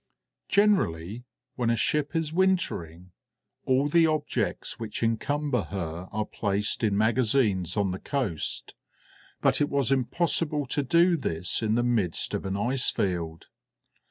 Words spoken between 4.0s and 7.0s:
objects which encumber her are placed in